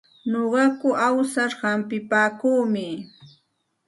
Nuqaku 0.29 0.89
awsar 1.07 1.51
humpipaakuumi. 1.59 2.85